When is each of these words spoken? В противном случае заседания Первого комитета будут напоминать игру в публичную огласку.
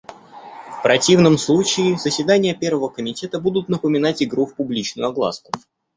В 0.79 0.81
противном 0.81 1.37
случае 1.37 1.95
заседания 1.95 2.55
Первого 2.55 2.89
комитета 2.89 3.39
будут 3.39 3.69
напоминать 3.69 4.23
игру 4.23 4.47
в 4.47 4.55
публичную 4.55 5.09
огласку. 5.09 5.51